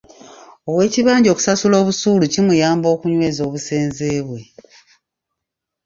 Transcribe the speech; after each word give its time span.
Ow'ekibanja 0.69 1.29
okusasula 1.31 1.75
obusuulu 1.81 2.25
kimuyamba 2.33 2.87
okunyweza 2.95 3.41
obusenze 3.47 4.07
bwe. 4.27 4.41